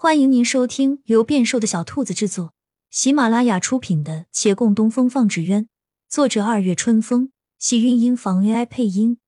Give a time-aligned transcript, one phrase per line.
[0.00, 2.54] 欢迎您收听由变瘦的小兔子制作、
[2.88, 5.64] 喜马拉雅出品的《且共东风放纸鸢》，
[6.08, 9.18] 作者二月春风，喜韵音房 AI 配音。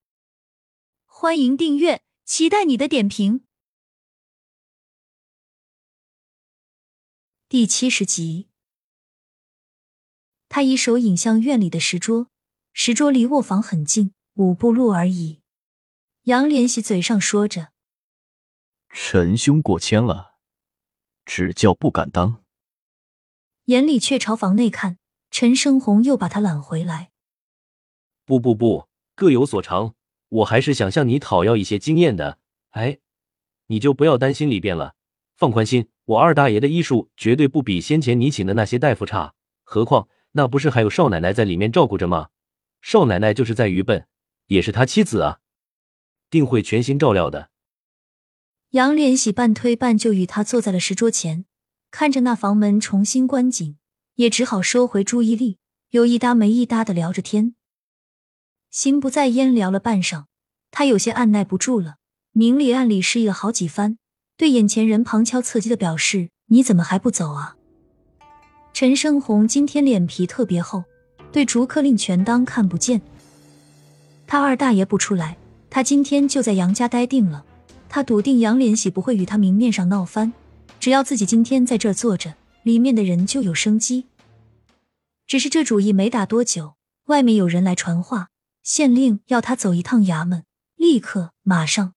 [1.07, 3.45] 欢迎订阅，期待你的点评。
[7.49, 8.49] 第七十集，
[10.49, 12.29] 他一手引向院里的石桌，
[12.73, 15.41] 石桌离卧房很近，五步路而已。
[16.27, 17.73] 杨莲喜嘴上说着
[18.95, 20.30] ：“陈兄过谦了。”
[21.33, 22.43] 指教不敢当，
[23.67, 24.99] 眼里却朝房内看。
[25.31, 27.13] 陈生红又把他揽回来。
[28.25, 29.95] 不不不，各有所长，
[30.29, 32.39] 我还是想向你讨要一些经验的。
[32.71, 32.99] 哎，
[33.69, 34.97] 你就不要担心里边了，
[35.37, 39.35] 放宽心，我二大爷的医术绝对不比先前你请的那些大夫差。
[39.63, 42.31] 何况那不是还有少奶奶在里面照顾着吗？
[42.83, 44.09] 少奶奶就是再愚笨，
[44.47, 45.39] 也是他妻子啊，
[46.29, 47.51] 定会全心照料的。
[48.71, 51.45] 杨连喜半推半就与他坐在了石桌前，
[51.91, 53.77] 看着那房门重新关紧，
[54.15, 55.59] 也只好收回注意力，
[55.91, 57.57] 有一搭没一搭的聊着天。
[58.71, 60.27] 心不在焉聊了半晌，
[60.71, 61.97] 他有些按耐不住了，
[62.31, 63.99] 明里暗里示意了好几番，
[64.37, 67.57] 对眼前人旁敲侧击的表示：“你怎么还不走啊？”
[68.73, 70.85] 陈生红今天脸皮特别厚，
[71.33, 73.03] 对逐客令全当看不见。
[74.29, 75.37] 他二大爷不出来，
[75.69, 77.45] 他今天就在杨家待定了。
[77.91, 80.33] 他笃定杨连喜不会与他明面上闹翻，
[80.79, 84.07] 只要自己今天在这儿坐着，里面的人就有生机。
[85.27, 88.31] 只是这主意没打多久，外面有人来传话，
[88.63, 90.45] 县令要他走一趟衙门，
[90.77, 91.95] 立刻马上。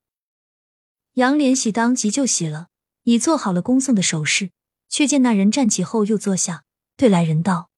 [1.13, 2.69] 杨连喜当即就喜了，
[3.03, 4.49] 已做好了恭送的手势，
[4.89, 6.63] 却见那人站起后又坐下，
[6.97, 7.69] 对来人道：“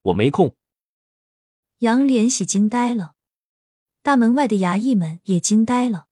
[0.00, 0.56] 我没空。”
[1.80, 3.12] 杨连喜惊呆了，
[4.02, 6.06] 大门外的衙役们也惊呆了。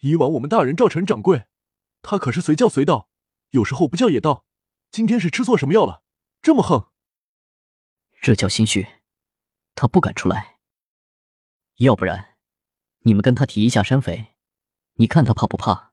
[0.00, 1.46] 以往我们大人召陈掌柜，
[2.02, 3.08] 他可是随叫随到，
[3.50, 4.44] 有时候不叫也到。
[4.90, 6.02] 今天是吃错什么药了，
[6.40, 6.90] 这么横？
[8.22, 8.86] 这叫心虚，
[9.74, 10.58] 他不敢出来。
[11.76, 12.36] 要不然，
[13.00, 14.34] 你们跟他提一下山匪，
[14.94, 15.92] 你看他怕不怕？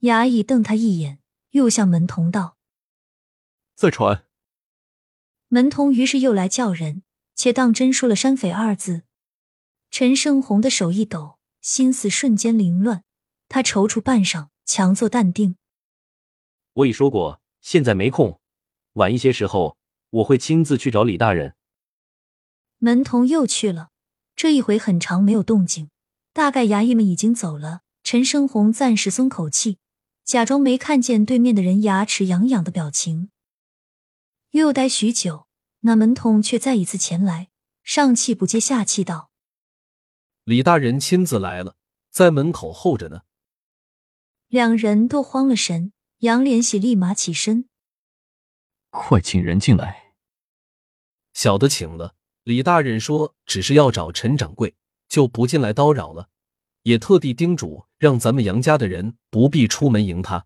[0.00, 2.56] 衙役瞪他一眼，又向门童道
[3.74, 4.26] ：“再传。”
[5.48, 7.02] 门童于是又来叫人，
[7.34, 9.02] 且当真说了“山匪”二字。
[9.90, 11.33] 陈胜红的手一抖。
[11.64, 13.04] 心思瞬间凌乱，
[13.48, 15.56] 他踌躇半晌，强作淡定。
[16.74, 18.38] 我已说过，现在没空，
[18.92, 19.78] 晚一些时候
[20.10, 21.54] 我会亲自去找李大人。
[22.76, 23.88] 门童又去了，
[24.36, 25.88] 这一回很长没有动静，
[26.34, 27.80] 大概衙役们已经走了。
[28.02, 29.78] 陈生红暂时松口气，
[30.22, 33.30] 假装没看见对面的人牙齿痒痒的表情。
[34.50, 35.46] 又待许久，
[35.80, 37.48] 那门童却再一次前来，
[37.82, 39.30] 上气不接下气道。
[40.44, 41.76] 李大人亲自来了，
[42.10, 43.22] 在门口候着呢。
[44.48, 47.68] 两人都慌了神，杨连喜立马起身
[48.90, 50.12] ：“快请人进来。”
[51.32, 52.14] 小的请了。
[52.42, 54.74] 李大人说：“只是要找陈掌柜，
[55.08, 56.28] 就不进来叨扰了。
[56.82, 60.44] 也特地叮嘱让咱们杨家的人不必出门迎他，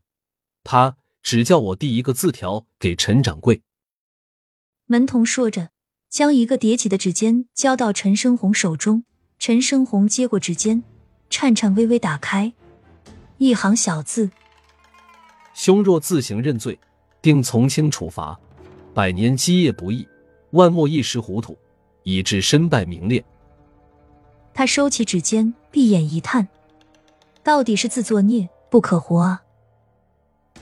[0.62, 3.62] 他只叫我递一个字条给陈掌柜。”
[4.86, 5.70] 门童说着，
[6.08, 9.04] 将一个叠起的纸笺交到陈生红手中。
[9.38, 10.82] 陈生红接过指尖，
[11.30, 12.52] 颤颤巍巍打开，
[13.38, 14.30] 一行小字
[15.54, 16.78] ：“兄若自行认罪，
[17.22, 18.38] 定从轻处罚。
[18.92, 20.06] 百年基业不易，
[20.50, 21.56] 万莫一时糊涂，
[22.02, 23.24] 以致身败名裂。”
[24.52, 26.48] 他收起指尖，闭眼一叹
[27.44, 29.44] ：“到底是自作孽，不可活啊！”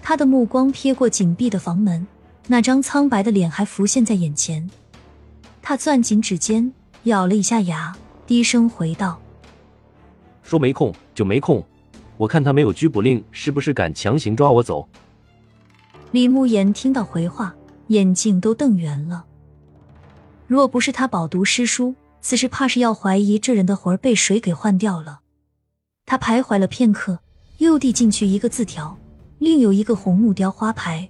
[0.02, 2.06] 他的目光瞥过紧闭的房门，
[2.46, 4.70] 那张苍白的脸还浮现在眼前。
[5.62, 6.70] 他攥紧指尖，
[7.04, 7.96] 咬了一下牙。
[8.26, 9.20] 低声回道
[10.42, 11.64] ：“说没空就没空，
[12.16, 14.88] 我看他没有拘捕令，是不是敢强行抓我走？”
[16.10, 17.54] 李慕言听到回话，
[17.86, 19.24] 眼睛都瞪圆了。
[20.48, 25.20] 若不是他饱读诗书，此时怕是要怀疑这人的魂被谁给换掉了。
[26.04, 27.20] 他徘徊了片刻，
[27.58, 28.98] 又递进去一个字条，
[29.38, 31.08] 另有一个红木雕花牌。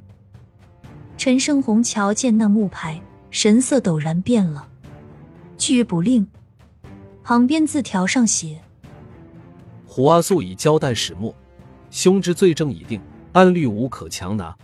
[1.17, 3.00] 陈胜红瞧见那木牌，
[3.31, 4.69] 神色陡然变了。
[5.56, 6.26] 拘捕令。
[7.26, 8.61] 旁边字条上写
[9.84, 11.34] ：“胡阿素已交代始末，
[11.90, 13.00] 兄之罪证已定，
[13.32, 14.56] 按律无可强拿。”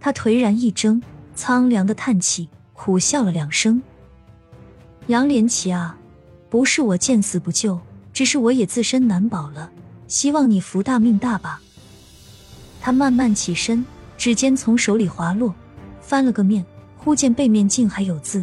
[0.00, 1.02] 他颓然一怔，
[1.34, 3.82] 苍凉的叹气，苦笑了两声。
[5.08, 5.98] 杨连奇啊，
[6.48, 7.78] 不是我见死不救，
[8.10, 9.70] 只是我也自身难保了，
[10.08, 11.60] 希望你福大命大吧。
[12.80, 13.84] 他慢慢起身，
[14.16, 15.54] 指尖从手里滑落，
[16.00, 16.64] 翻了个面，
[16.96, 18.42] 忽见背面竟还有字，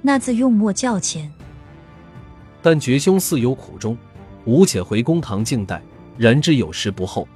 [0.00, 1.28] 那字用墨较浅。
[2.62, 3.98] 但觉兄似有苦衷，
[4.44, 5.82] 吾且回公堂静待，
[6.16, 7.26] 然之有时不候。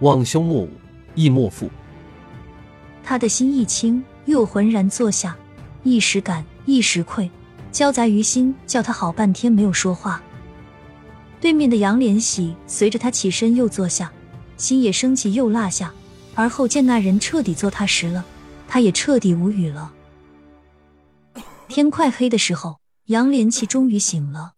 [0.00, 0.70] 望兄莫舞，
[1.14, 1.70] 亦莫负。
[3.04, 5.36] 他的心一轻，又浑然坐下，
[5.82, 7.30] 一时感，一时愧，
[7.70, 10.22] 交杂于心，叫他好半天没有说话。
[11.38, 14.10] 对面的杨连喜随着他起身又坐下，
[14.56, 15.92] 心也升起又落下，
[16.34, 18.24] 而后见那人彻底坐踏实了，
[18.66, 19.92] 他也彻底无语了。
[21.68, 24.52] 天快黑的时候，杨连奇终于醒了。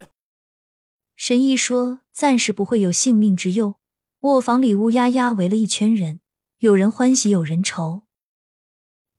[1.25, 3.77] 神医说暂时不会有性命之忧。
[4.23, 6.19] 卧房里乌压压围了一圈人，
[6.59, 8.03] 有人欢喜，有人愁。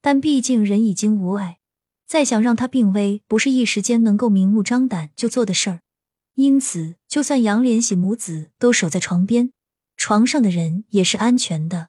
[0.02, 1.60] 但毕竟人已经无碍，
[2.06, 5.80] 再想让他病危，不是一时间能够明目张胆就做的事儿。
[6.34, 9.54] 因此，就算杨连喜母子都守在床边，
[9.96, 11.88] 床上的人也是安全的。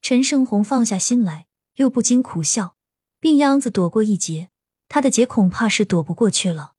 [0.00, 2.76] 陈胜红放下心来，又不禁苦笑：
[3.20, 4.48] 病秧子躲过一劫，
[4.88, 6.75] 他的劫恐怕是躲不过去了。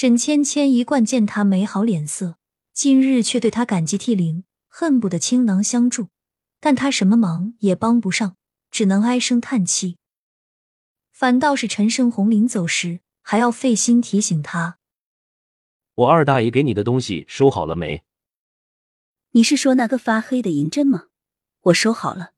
[0.00, 2.36] 沈芊芊一贯见他没好脸色。
[2.72, 6.10] 今日却对他感激涕零，恨不得倾囊相助，
[6.60, 8.36] 但他什么忙也帮不上，
[8.70, 9.96] 只能唉声叹气。
[11.10, 14.78] 反倒是陈胜红临走时还要费心提醒他
[15.96, 18.04] ：“我二大爷给你的东西收好了没？”
[19.34, 21.06] 你是说那个发黑的银针吗？
[21.62, 22.34] 我收好了，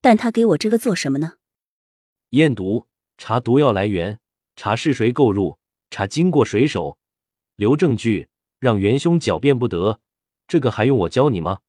[0.00, 1.34] 但他给我这个做什么呢？
[2.30, 2.86] 验毒，
[3.18, 4.18] 查毒药来源，
[4.56, 5.58] 查是谁购入，
[5.90, 6.96] 查经过谁手，
[7.56, 8.28] 留证据。
[8.58, 10.00] 让元凶狡辩不得，
[10.46, 11.62] 这个还用我教你吗？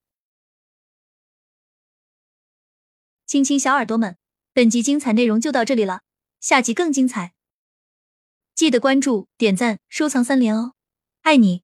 [3.25, 4.15] 亲亲小耳朵们，
[4.53, 6.03] 本集精彩内容就到这里了，
[6.39, 7.33] 下集更精彩，
[8.53, 10.75] 记得关注、点赞、收藏三连哦，
[11.23, 11.63] 爱你！